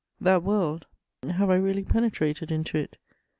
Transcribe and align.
That 0.19 0.41
world, 0.41 0.87
have 1.21 1.51
I 1.51 1.57
really 1.57 1.85
penetrated 1.85 2.49
into 2.49 2.75
it? 2.79 2.97